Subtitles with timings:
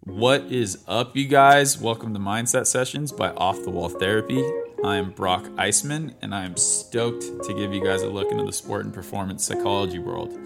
[0.00, 1.80] What is up, you guys?
[1.80, 4.44] Welcome to Mindset Sessions by Off the Wall Therapy.
[4.84, 8.44] I am Brock Eisman, and I am stoked to give you guys a look into
[8.44, 10.38] the sport and performance psychology world.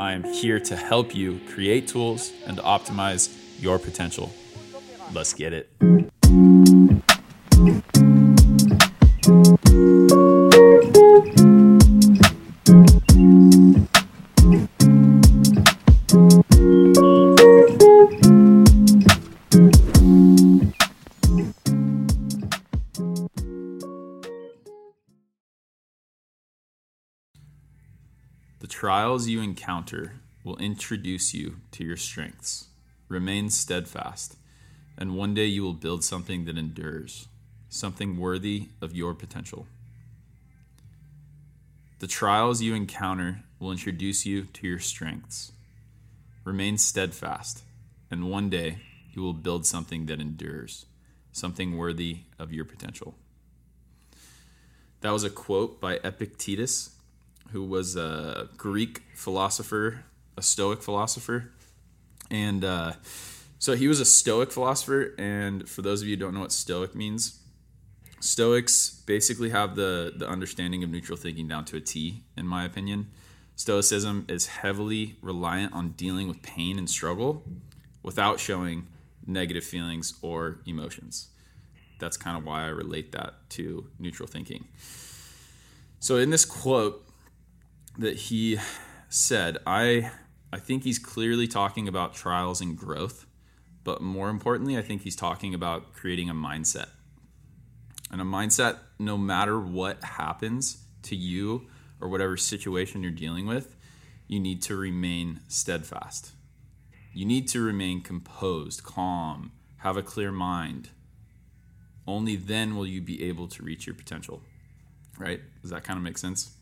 [0.00, 4.32] I am here to help you create tools and to optimize your potential.
[5.12, 5.70] Let's get it.
[28.76, 30.12] Trials you encounter
[30.44, 32.66] will introduce you to your strengths.
[33.08, 34.36] Remain steadfast,
[34.98, 37.26] and one day you will build something that endures,
[37.70, 39.66] something worthy of your potential.
[42.00, 45.52] The trials you encounter will introduce you to your strengths.
[46.44, 47.62] Remain steadfast,
[48.10, 50.84] and one day you will build something that endures,
[51.32, 53.14] something worthy of your potential.
[55.00, 56.90] That was a quote by Epictetus,
[57.52, 60.04] who was a Greek philosopher,
[60.36, 61.52] a Stoic philosopher.
[62.30, 62.94] And uh,
[63.58, 65.14] so he was a Stoic philosopher.
[65.18, 67.40] And for those of you who don't know what Stoic means,
[68.20, 72.64] Stoics basically have the, the understanding of neutral thinking down to a T, in my
[72.64, 73.08] opinion.
[73.54, 77.42] Stoicism is heavily reliant on dealing with pain and struggle
[78.02, 78.86] without showing
[79.26, 81.28] negative feelings or emotions.
[81.98, 84.66] That's kind of why I relate that to neutral thinking.
[86.00, 87.05] So, in this quote
[87.98, 88.58] that he
[89.08, 90.10] said, I,
[90.52, 93.26] I think he's clearly talking about trials and growth,
[93.84, 96.88] but more importantly, I think he's talking about creating a mindset.
[98.10, 101.66] And a mindset, no matter what happens to you
[102.00, 103.76] or whatever situation you're dealing with,
[104.28, 106.32] you need to remain steadfast.
[107.12, 110.90] You need to remain composed, calm, have a clear mind.
[112.06, 114.42] Only then will you be able to reach your potential.
[115.18, 115.40] Right?
[115.62, 116.56] Does that kind of make sense?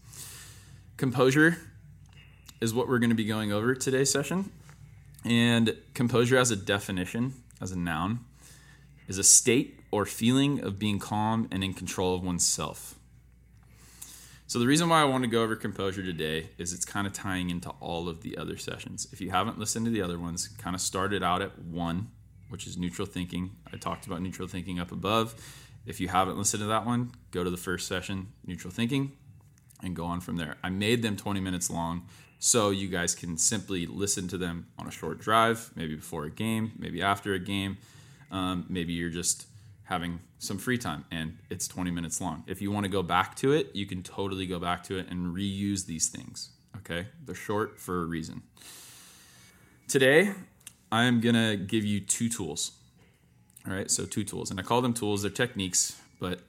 [0.97, 1.59] Composure
[2.61, 4.53] is what we're going to be going over today's session.
[5.25, 8.21] And composure, as a definition, as a noun,
[9.09, 12.95] is a state or feeling of being calm and in control of oneself.
[14.47, 17.13] So, the reason why I want to go over composure today is it's kind of
[17.13, 19.09] tying into all of the other sessions.
[19.13, 22.09] If you haven't listened to the other ones, kind of started out at one,
[22.51, 23.51] which is neutral thinking.
[23.73, 25.35] I talked about neutral thinking up above.
[25.87, 29.13] If you haven't listened to that one, go to the first session, neutral thinking,
[29.85, 30.57] and go on from there.
[30.65, 32.07] I made them 20 minutes long
[32.39, 36.31] so you guys can simply listen to them on a short drive, maybe before a
[36.31, 37.79] game, maybe after a game.
[38.31, 39.47] Um, maybe you're just
[39.85, 42.45] having some free time and it's 20 minutes long.
[42.47, 45.09] If you want to go back to it, you can totally go back to it
[45.11, 46.51] and reuse these things.
[46.79, 47.07] Okay?
[47.25, 48.43] They're short for a reason.
[49.89, 50.33] Today,
[50.91, 52.73] I am to give you two tools.
[53.67, 53.91] All right?
[53.91, 54.51] So, two tools.
[54.51, 56.41] And I call them tools, they're techniques, but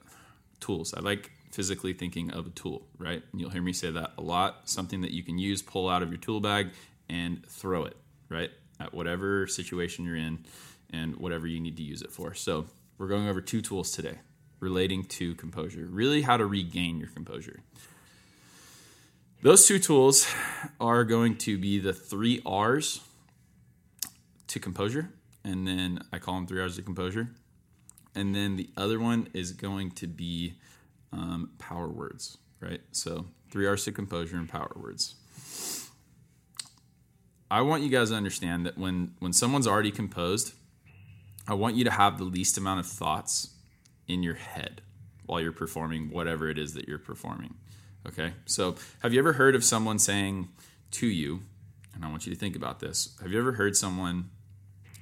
[0.60, 0.94] tools.
[0.94, 3.22] I like physically thinking of a tool, right?
[3.32, 4.68] And you'll hear me say that a lot.
[4.68, 6.68] Something that you can use, pull out of your tool bag,
[7.08, 7.96] and throw it,
[8.28, 8.50] right?
[8.78, 10.44] At whatever situation you're in
[10.90, 12.34] and whatever you need to use it for.
[12.34, 12.66] So,
[12.98, 14.18] we're going over two tools today
[14.60, 17.60] relating to composure, really how to regain your composure.
[19.42, 20.30] Those two tools
[20.78, 23.00] are going to be the three R's
[24.48, 25.08] to composure,
[25.42, 27.28] and then I call them three R's to composure.
[28.14, 30.54] And then the other one is going to be
[31.12, 32.80] um, power words, right?
[32.92, 35.14] So three R's to composure and power words.
[37.50, 40.52] I want you guys to understand that when when someone's already composed,
[41.46, 43.50] I want you to have the least amount of thoughts
[44.08, 44.82] in your head
[45.26, 47.54] while you're performing whatever it is that you're performing.
[48.06, 48.32] Okay?
[48.46, 50.48] So, have you ever heard of someone saying
[50.92, 51.40] to you,
[51.94, 53.16] and I want you to think about this.
[53.20, 54.30] Have you ever heard someone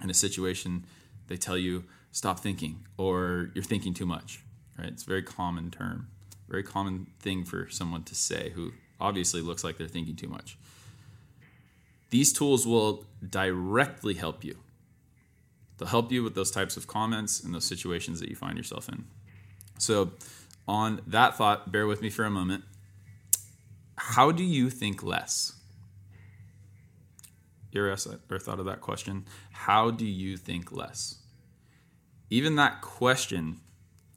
[0.02, 0.84] in a situation
[1.28, 4.43] they tell you stop thinking or you're thinking too much,
[4.78, 4.88] right?
[4.88, 6.08] It's a very common term.
[6.48, 10.58] Very common thing for someone to say who obviously looks like they're thinking too much.
[12.10, 14.58] These tools will directly help you.
[15.78, 18.88] They'll help you with those types of comments and those situations that you find yourself
[18.88, 19.06] in.
[19.78, 20.12] So,
[20.68, 22.64] on that thought, bear with me for a moment.
[23.96, 25.54] How do you think less?
[27.72, 29.26] You ever thought of that question?
[29.50, 31.16] How do you think less?
[32.30, 33.60] Even that question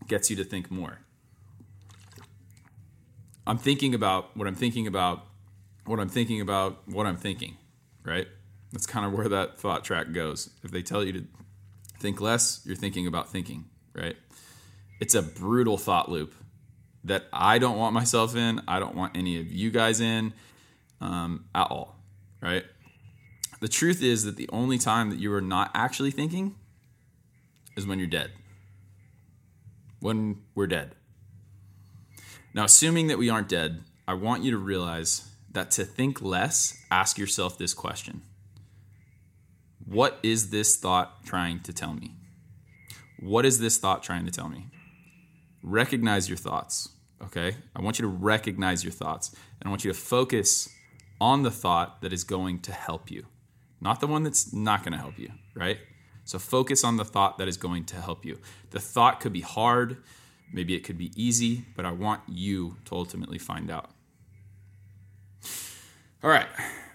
[0.07, 0.99] gets you to think more.
[3.45, 5.25] I'm thinking about what I'm thinking about,
[5.85, 7.57] what I'm thinking about, what I'm thinking,
[8.03, 8.27] right?
[8.73, 10.49] That's kind of where that thought track goes.
[10.63, 11.23] If they tell you to
[11.99, 14.17] think less, you're thinking about thinking, right?
[14.99, 16.33] It's a brutal thought loop
[17.05, 18.61] that I don't want myself in.
[18.67, 20.33] I don't want any of you guys in
[20.99, 21.95] um, at all,
[22.41, 22.65] right?
[23.61, 26.55] The truth is that the only time that you are not actually thinking
[27.75, 28.31] is when you're dead.
[29.99, 30.95] When we're dead.
[32.53, 36.83] Now, assuming that we aren't dead, I want you to realize that to think less,
[36.89, 38.21] ask yourself this question
[39.85, 42.15] What is this thought trying to tell me?
[43.19, 44.67] What is this thought trying to tell me?
[45.63, 46.89] Recognize your thoughts,
[47.23, 47.55] okay?
[47.75, 50.69] I want you to recognize your thoughts, and I want you to focus
[51.19, 53.25] on the thought that is going to help you,
[53.81, 55.79] not the one that's not going to help you, right?
[56.27, 58.37] So focus on the thought that is going to help you.
[58.71, 59.95] The thought could be hard,
[60.51, 63.91] maybe it could be easy, but I want you to ultimately find out.
[66.21, 66.47] All right,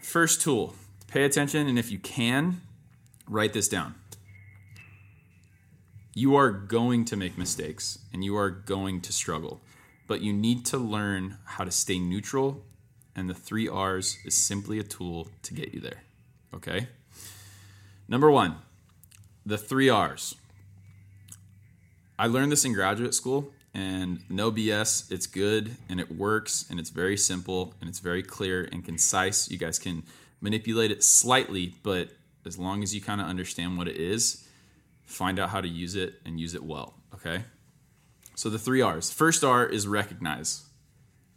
[0.03, 0.75] first tool
[1.09, 2.61] pay attention, and if you can,
[3.27, 3.95] write this down.
[6.15, 9.63] You are going to make mistakes and you are going to struggle,
[10.07, 12.63] but you need to learn how to stay neutral,
[13.17, 16.03] and the three R's is simply a tool to get you there.
[16.55, 16.89] Okay?
[18.09, 18.57] Number one,
[19.45, 20.35] the three R's.
[22.19, 25.11] I learned this in graduate school, and no BS.
[25.11, 29.51] It's good and it works, and it's very simple and it's very clear and concise.
[29.51, 30.03] You guys can
[30.41, 32.11] manipulate it slightly, but
[32.45, 34.47] as long as you kind of understand what it is,
[35.05, 36.95] find out how to use it and use it well.
[37.15, 37.45] Okay?
[38.35, 39.11] So the three R's.
[39.11, 40.65] First R is recognize.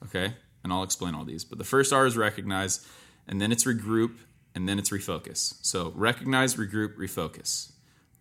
[0.04, 0.34] Okay?
[0.64, 1.46] And I'll explain all these.
[1.46, 2.86] But the first R is recognize,
[3.28, 4.18] and then it's regroup,
[4.56, 5.56] and then it's refocus.
[5.62, 7.72] So recognize, regroup, refocus.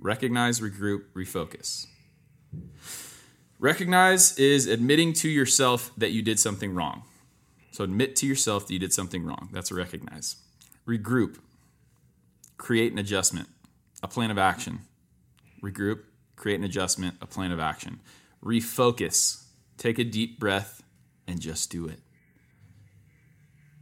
[0.05, 1.87] Recognize, regroup, refocus.
[3.59, 7.05] Recognize is admitting to yourself that you did something wrong.
[7.73, 9.49] So admit to yourself that you did something wrong.
[9.51, 10.37] That's a recognize.
[10.87, 11.39] Regroup.
[12.59, 13.49] Create an adjustment,
[14.03, 14.81] a plan of action.
[15.63, 16.01] Regroup,
[16.37, 18.01] create an adjustment, a plan of action.
[18.45, 19.45] Refocus.
[19.79, 20.83] Take a deep breath
[21.27, 22.01] and just do it.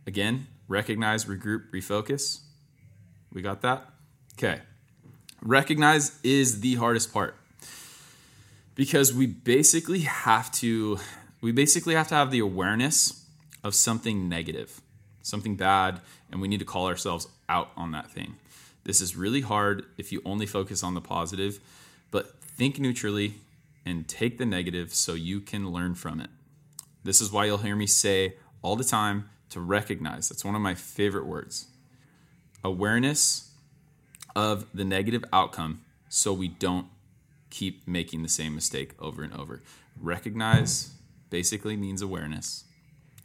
[0.07, 2.43] Again, recognize, regroup, refocus.
[3.33, 3.89] We got that?
[4.35, 4.61] Okay.
[5.45, 7.35] Recognize is the hardest part
[8.77, 10.99] because we basically have to
[11.41, 13.27] we basically have to have the awareness
[13.65, 14.81] of something negative,
[15.21, 16.01] something bad,
[16.31, 18.37] and we need to call ourselves out on that thing.
[18.85, 21.59] This is really hard if you only focus on the positive,
[22.13, 23.35] but think neutrally
[23.85, 26.31] and take the negative so you can learn from it.
[27.03, 30.29] This is why you'll hear me say all the time to recognize.
[30.29, 31.67] That's one of my favorite words.
[32.63, 33.52] Awareness
[34.35, 36.87] of the negative outcome so we don't
[37.51, 39.63] keep making the same mistake over and over.
[40.01, 40.95] Recognize
[41.31, 42.65] basically means awareness.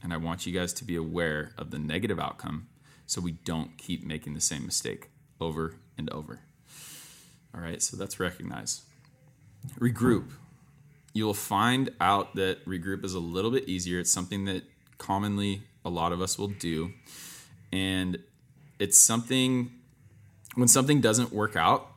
[0.03, 2.67] And I want you guys to be aware of the negative outcome
[3.05, 5.09] so we don't keep making the same mistake
[5.39, 6.41] over and over.
[7.53, 8.81] All right, so that's recognize.
[9.79, 10.31] Regroup.
[11.13, 13.99] You'll find out that regroup is a little bit easier.
[13.99, 14.63] It's something that
[14.97, 16.91] commonly a lot of us will do.
[17.71, 18.19] And
[18.77, 19.71] it's something
[20.57, 21.87] when something doesn't work out,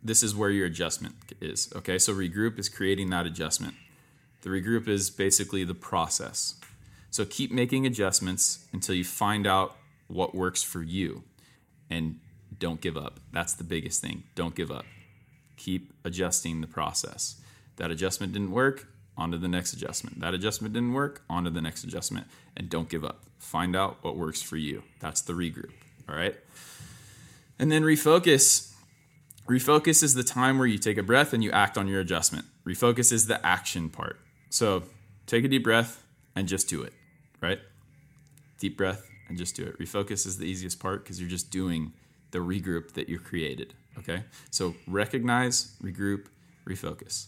[0.00, 1.68] this is where your adjustment is.
[1.74, 3.74] Okay, so regroup is creating that adjustment.
[4.42, 6.54] The regroup is basically the process.
[7.10, 9.76] So keep making adjustments until you find out
[10.06, 11.24] what works for you
[11.90, 12.20] and
[12.56, 13.18] don't give up.
[13.32, 14.22] That's the biggest thing.
[14.36, 14.84] Don't give up.
[15.56, 17.40] Keep adjusting the process.
[17.78, 18.86] That adjustment didn't work,
[19.18, 20.20] on to the next adjustment.
[20.20, 22.28] That adjustment didn't work, on to the next adjustment.
[22.56, 23.24] And don't give up.
[23.40, 24.84] Find out what works for you.
[25.00, 25.72] That's the regroup.
[26.08, 26.36] All right.
[27.58, 28.72] And then refocus.
[29.48, 32.46] Refocus is the time where you take a breath and you act on your adjustment.
[32.66, 34.18] Refocus is the action part.
[34.50, 34.82] So
[35.26, 36.02] take a deep breath
[36.34, 36.92] and just do it,
[37.40, 37.60] right?
[38.58, 39.78] Deep breath and just do it.
[39.78, 41.92] Refocus is the easiest part because you're just doing
[42.32, 44.24] the regroup that you created, okay?
[44.50, 46.26] So recognize, regroup,
[46.66, 47.26] refocus.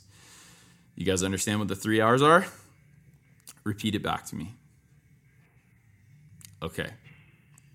[0.97, 2.47] You guys understand what the three R's are?
[3.64, 4.56] Repeat it back to me.
[6.62, 6.90] Okay.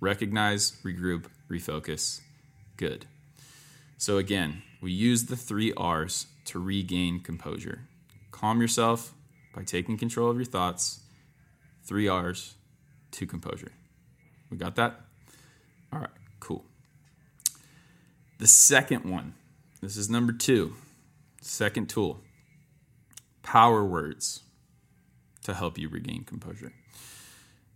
[0.01, 2.19] Recognize, regroup, refocus,
[2.77, 3.05] Good.
[3.97, 7.87] So again, we use the three R's to regain composure.
[8.31, 9.13] Calm yourself
[9.55, 11.01] by taking control of your thoughts.
[11.83, 12.55] Three R's
[13.11, 13.71] to composure.
[14.49, 15.01] We got that?
[15.91, 16.65] All right, cool.
[18.39, 19.35] The second one,
[19.81, 20.75] this is number two,
[21.41, 22.19] second tool
[23.43, 24.41] power words
[25.43, 26.73] to help you regain composure.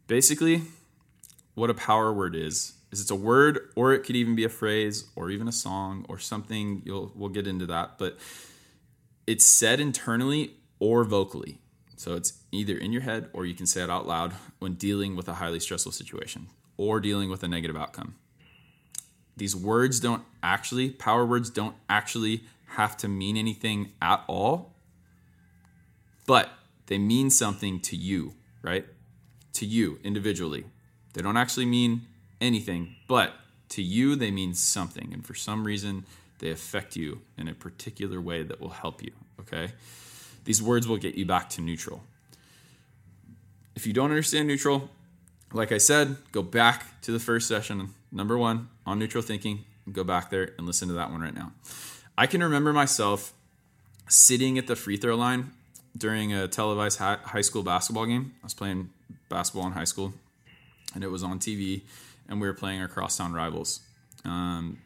[0.08, 0.64] Basically,
[1.54, 4.50] what a power word is is it's a word or it could even be a
[4.50, 8.18] phrase or even a song or something you'll we'll get into that but
[9.26, 11.60] it's said internally or vocally.
[11.98, 15.16] So it's either in your head or you can say it out loud when dealing
[15.16, 18.16] with a highly stressful situation or dealing with a negative outcome.
[19.36, 24.74] These words don't actually power words don't actually have to mean anything at all
[26.26, 26.52] but
[26.88, 28.86] they mean something to you right?
[29.54, 30.66] To you individually.
[31.14, 32.02] They don't actually mean
[32.40, 33.34] anything, but
[33.70, 36.06] To you, they mean something, and for some reason,
[36.40, 39.74] they affect you in a particular way that will help you, okay?
[40.46, 42.04] These words will get you back to neutral.
[43.76, 44.90] If you don't understand neutral,
[45.52, 50.04] like I said, go back to the first session, number one, on neutral thinking, go
[50.04, 51.52] back there and listen to that one right now.
[52.18, 53.34] I can remember myself
[54.08, 55.52] sitting at the free throw line
[55.96, 58.34] during a televised high school basketball game.
[58.42, 58.90] I was playing
[59.30, 60.14] basketball in high school,
[60.96, 61.82] and it was on TV,
[62.30, 63.82] and we were playing our crosstown rivals.
[64.26, 64.80] Um,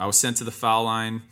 [0.00, 1.22] I was sent to the foul line,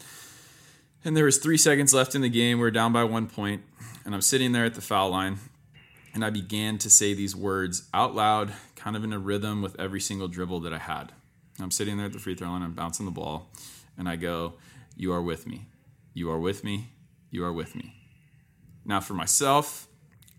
[1.04, 2.58] and there was three seconds left in the game.
[2.58, 3.62] We are down by one point,
[4.04, 5.38] and I'm sitting there at the foul line,
[6.14, 9.78] and I began to say these words out loud, kind of in a rhythm with
[9.78, 11.12] every single dribble that I had.
[11.60, 13.48] I'm sitting there at the free throw line, I'm bouncing the ball,
[13.96, 14.54] and I go,
[14.96, 15.66] You are with me.
[16.12, 16.88] You are with me.
[17.30, 17.94] You are with me.
[18.84, 19.88] Now, for myself,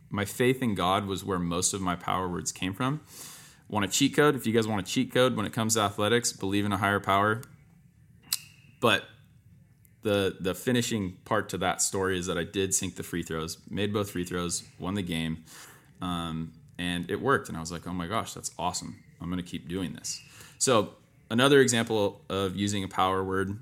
[0.09, 3.01] my faith in God was where most of my power words came from.
[3.69, 4.35] Want a cheat code?
[4.35, 6.77] If you guys want a cheat code when it comes to athletics, believe in a
[6.77, 7.41] higher power.
[8.79, 9.03] But
[10.03, 13.57] the the finishing part to that story is that I did sink the free throws,
[13.69, 15.43] made both free throws, won the game,
[16.01, 17.49] um, and it worked.
[17.49, 19.03] And I was like, oh my gosh, that's awesome.
[19.19, 20.21] I'm going to keep doing this.
[20.59, 20.93] So
[21.29, 23.59] another example of using a power word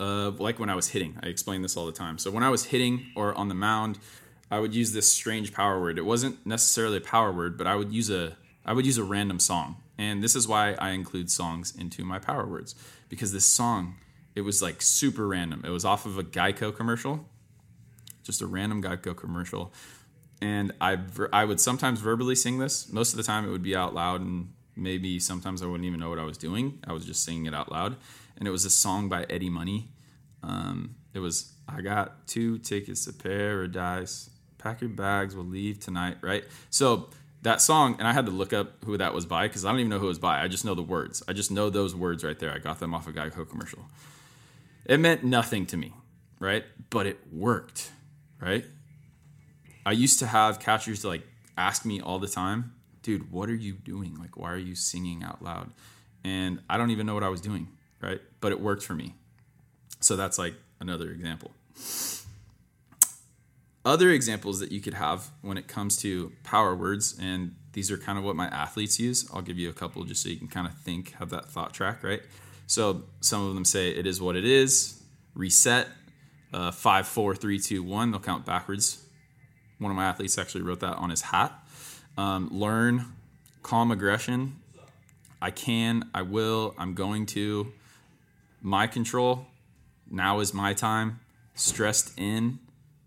[0.00, 1.18] of like when I was hitting.
[1.22, 2.18] I explain this all the time.
[2.18, 3.98] So when I was hitting or on the mound,
[4.50, 5.98] I would use this strange power word.
[5.98, 9.04] It wasn't necessarily a power word, but I would use a I would use a
[9.04, 9.76] random song.
[9.98, 12.74] And this is why I include songs into my power words
[13.08, 13.96] because this song
[14.34, 15.62] it was like super random.
[15.64, 17.28] It was off of a Geico commercial.
[18.22, 19.72] Just a random Geico commercial.
[20.40, 20.98] And I
[21.32, 22.90] I would sometimes verbally sing this.
[22.92, 26.00] Most of the time it would be out loud and maybe sometimes I wouldn't even
[26.00, 26.78] know what I was doing.
[26.86, 27.96] I was just singing it out loud
[28.38, 29.90] and it was a song by Eddie Money.
[30.42, 34.30] Um, it was I got two tickets to paradise.
[34.58, 36.44] Pack your bags, we'll leave tonight, right?
[36.70, 37.10] So
[37.42, 39.80] that song, and I had to look up who that was by because I don't
[39.80, 40.42] even know who it was by.
[40.42, 41.22] I just know the words.
[41.28, 42.52] I just know those words right there.
[42.52, 43.86] I got them off a Geico commercial.
[44.84, 45.92] It meant nothing to me,
[46.38, 46.64] right?
[46.90, 47.90] But it worked,
[48.40, 48.64] right?
[49.84, 51.22] I used to have catchers to like
[51.58, 54.16] ask me all the time, dude, what are you doing?
[54.18, 55.70] Like, why are you singing out loud?
[56.24, 57.68] And I don't even know what I was doing
[58.02, 58.20] right?
[58.40, 59.14] But it worked for me.
[60.00, 61.52] So that's like another example.
[63.84, 67.98] Other examples that you could have when it comes to power words, and these are
[67.98, 69.28] kind of what my athletes use.
[69.32, 71.74] I'll give you a couple just so you can kind of think, have that thought
[71.74, 72.22] track, right?
[72.66, 75.02] So some of them say it is what it is,
[75.34, 75.88] reset,
[76.52, 78.10] uh, five, four, three, two, one.
[78.10, 79.04] They'll count backwards.
[79.78, 81.52] One of my athletes actually wrote that on his hat.
[82.16, 83.06] Um, learn,
[83.62, 84.60] calm aggression.
[85.40, 87.72] I can, I will, I'm going to,
[88.60, 89.46] my control.
[90.08, 91.18] Now is my time.
[91.54, 92.60] Stressed in.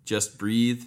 [0.06, 0.86] Just breathe.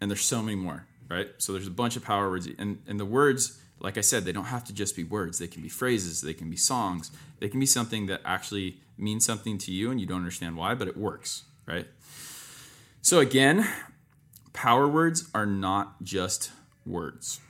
[0.00, 1.28] And there's so many more, right?
[1.38, 2.48] So there's a bunch of power words.
[2.58, 5.38] And, and the words, like I said, they don't have to just be words.
[5.38, 6.22] They can be phrases.
[6.22, 7.10] They can be songs.
[7.40, 10.74] They can be something that actually means something to you and you don't understand why,
[10.74, 11.86] but it works, right?
[13.00, 13.68] So again,
[14.52, 16.52] power words are not just
[16.86, 17.40] words.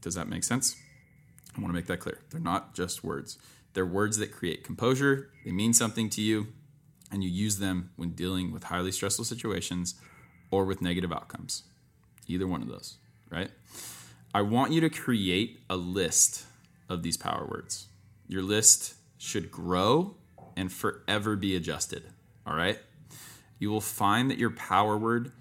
[0.00, 0.76] Does that make sense?
[1.56, 2.18] I want to make that clear.
[2.30, 3.38] They're not just words.
[3.74, 6.48] They're words that create composure, they mean something to you,
[7.12, 9.94] and you use them when dealing with highly stressful situations
[10.50, 11.64] or with negative outcomes.
[12.26, 12.96] Either one of those,
[13.30, 13.50] right?
[14.34, 16.46] I want you to create a list
[16.88, 17.86] of these power words.
[18.26, 20.16] Your list should grow
[20.56, 22.04] and forever be adjusted,
[22.46, 22.78] all right?
[23.58, 25.32] You will find that your power word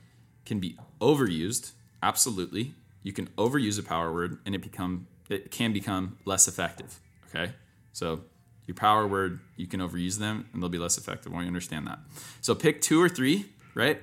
[0.45, 1.71] can be overused,
[2.03, 2.73] absolutely.
[3.01, 6.99] You can overuse a power word and it become it can become less effective,
[7.29, 7.53] okay?
[7.93, 8.21] So
[8.67, 11.33] your power word, you can overuse them and they'll be less effective.
[11.33, 11.99] I you understand that.
[12.41, 14.01] So pick two or three, right?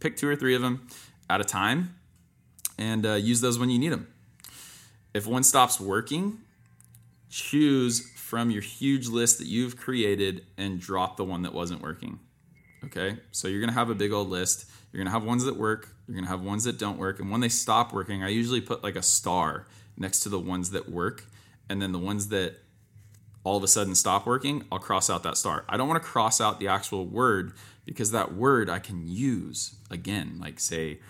[0.00, 0.86] Pick two or three of them
[1.28, 1.94] at a time
[2.78, 4.08] and uh, use those when you need them.
[5.12, 6.38] If one stops working,
[7.28, 12.20] choose from your huge list that you've created and drop the one that wasn't working.
[12.84, 13.18] Okay?
[13.32, 14.70] So you're to have a big old list.
[14.92, 17.20] You're to have ones that work, you're to have ones that don't work.
[17.20, 19.66] And when they stop working, I usually put like a star
[19.96, 21.24] next to the ones that work.
[21.68, 22.56] And then the ones that
[23.44, 25.64] all of a sudden stop working, I'll cross out that star.
[25.68, 27.52] I don't want to cross out the actual word
[27.86, 31.00] because that word I can use again, like say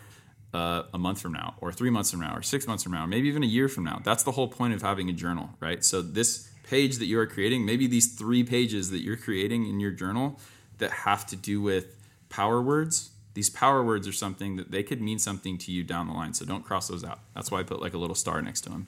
[0.54, 3.06] uh, a month from now, or three months from now, or six months from now,
[3.06, 4.00] maybe even a year from now.
[4.04, 5.84] That's the whole point of having a journal, right?
[5.84, 9.80] So this page that you are creating, maybe these three pages that you're creating in
[9.80, 10.38] your journal
[10.78, 11.96] that have to do with
[12.28, 13.10] power words.
[13.34, 16.34] These power words are something that they could mean something to you down the line.
[16.34, 17.20] So don't cross those out.
[17.34, 18.86] That's why I put like a little star next to them.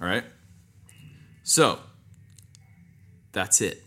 [0.00, 0.24] All right.
[1.42, 1.80] So
[3.32, 3.82] that's it.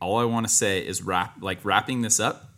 [0.00, 2.50] All I want to say is wrap like wrapping this up.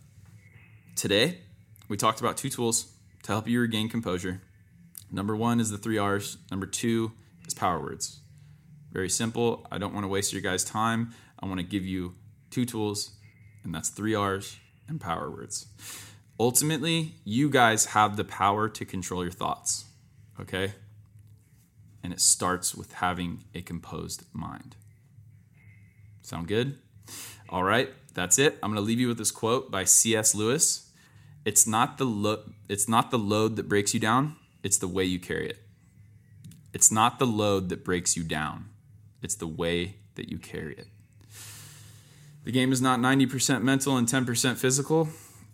[0.95, 1.39] Today,
[1.87, 2.91] we talked about two tools
[3.23, 4.41] to help you regain composure.
[5.11, 6.37] Number one is the three R's.
[6.51, 7.13] Number two
[7.47, 8.19] is power words.
[8.91, 9.65] Very simple.
[9.71, 11.13] I don't want to waste your guys' time.
[11.39, 12.15] I want to give you
[12.49, 13.11] two tools,
[13.63, 14.57] and that's three R's
[14.87, 15.67] and power words.
[16.39, 19.85] Ultimately, you guys have the power to control your thoughts,
[20.39, 20.73] okay?
[22.03, 24.75] And it starts with having a composed mind.
[26.27, 26.77] Sound good?
[27.47, 28.59] All right, that's it.
[28.61, 30.35] I'm going to leave you with this quote by C.S.
[30.35, 30.91] Lewis.
[31.45, 35.05] It's not the lo- it's not the load that breaks you down, it's the way
[35.05, 35.59] you carry it.
[36.73, 38.67] It's not the load that breaks you down,
[39.21, 40.87] it's the way that you carry it.
[42.43, 45.07] The game is not 90% mental and 10% physical,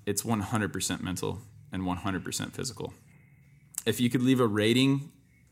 [0.08, 2.96] it's 100% mental and 100% physical.
[3.86, 5.12] If you could leave a rating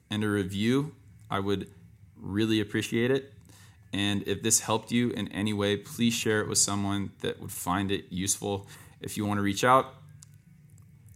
[0.09, 0.95] and a review,
[1.29, 1.69] I would
[2.15, 3.35] really appreciate it.
[3.93, 7.51] And if this helped you in any way, please share it with someone that would
[7.51, 8.67] find it useful.
[9.01, 9.95] If you want to reach out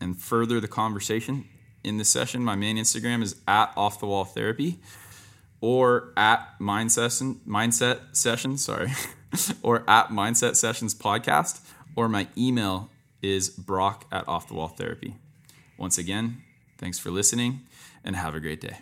[0.02, 1.48] and further the conversation
[1.84, 4.80] in this session, my main Instagram is at off the wall therapy
[5.62, 8.92] or at mind session, mindset session, sorry,
[9.64, 11.62] or at mindset sessions podcast,
[11.96, 12.90] or my email
[13.22, 15.16] is brock at off the wall therapy.
[15.78, 16.42] Once again,
[16.78, 17.62] thanks for listening
[18.04, 18.78] and have a great day.